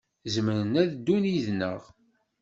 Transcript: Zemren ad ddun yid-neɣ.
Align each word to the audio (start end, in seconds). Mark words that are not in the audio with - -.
Zemren 0.33 0.73
ad 0.81 0.89
ddun 0.93 1.23
yid-neɣ. 1.31 1.81